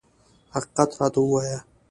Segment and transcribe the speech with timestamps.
[0.55, 1.59] حقیقت راته ووایه.